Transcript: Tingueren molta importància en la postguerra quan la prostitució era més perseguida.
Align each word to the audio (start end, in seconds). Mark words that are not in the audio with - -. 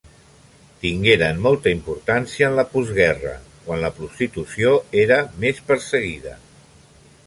Tingueren 0.85 1.43
molta 1.47 1.73
importància 1.75 2.49
en 2.49 2.57
la 2.61 2.65
postguerra 2.73 3.37
quan 3.67 3.85
la 3.87 3.95
prostitució 4.01 4.77
era 5.07 5.25
més 5.45 5.65
perseguida. 5.71 6.39